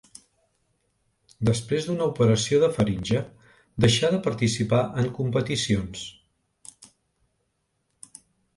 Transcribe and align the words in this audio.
Després 1.49 1.87
d'una 1.89 2.07
operació 2.11 2.61
de 2.63 2.69
faringe 2.79 3.21
deixà 3.87 4.11
de 4.15 4.23
participar 4.29 4.81
en 5.03 5.13
competicions. 5.21 6.09